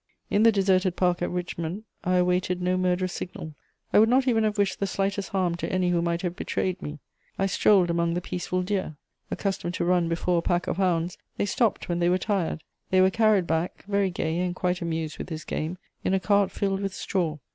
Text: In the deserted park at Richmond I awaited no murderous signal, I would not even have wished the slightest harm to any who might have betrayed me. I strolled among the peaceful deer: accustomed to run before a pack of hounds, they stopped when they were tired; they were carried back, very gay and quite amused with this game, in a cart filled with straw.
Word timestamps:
In 0.31 0.41
the 0.41 0.51
deserted 0.51 0.95
park 0.95 1.21
at 1.21 1.29
Richmond 1.29 1.83
I 2.03 2.15
awaited 2.15 2.59
no 2.59 2.75
murderous 2.75 3.13
signal, 3.13 3.53
I 3.93 3.99
would 3.99 4.09
not 4.09 4.27
even 4.27 4.43
have 4.45 4.57
wished 4.57 4.79
the 4.79 4.87
slightest 4.87 5.29
harm 5.29 5.53
to 5.57 5.71
any 5.71 5.89
who 5.91 6.01
might 6.01 6.23
have 6.23 6.35
betrayed 6.35 6.81
me. 6.81 6.97
I 7.37 7.45
strolled 7.45 7.91
among 7.91 8.15
the 8.15 8.19
peaceful 8.19 8.63
deer: 8.63 8.95
accustomed 9.29 9.75
to 9.75 9.85
run 9.85 10.09
before 10.09 10.39
a 10.39 10.41
pack 10.41 10.65
of 10.65 10.77
hounds, 10.77 11.19
they 11.37 11.45
stopped 11.45 11.87
when 11.87 11.99
they 11.99 12.09
were 12.09 12.17
tired; 12.17 12.63
they 12.89 12.99
were 12.99 13.11
carried 13.11 13.45
back, 13.45 13.83
very 13.87 14.09
gay 14.09 14.39
and 14.39 14.55
quite 14.55 14.81
amused 14.81 15.19
with 15.19 15.27
this 15.27 15.43
game, 15.45 15.77
in 16.03 16.15
a 16.15 16.19
cart 16.19 16.49
filled 16.49 16.81
with 16.81 16.95
straw. 16.95 17.37